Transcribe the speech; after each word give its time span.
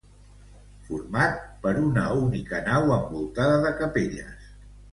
Format 0.87 1.43
per 1.67 1.75
una 1.91 2.07
única 2.23 2.63
nau 2.71 2.97
envoltada 2.97 3.63
de 3.69 3.77
capelles. 3.85 4.53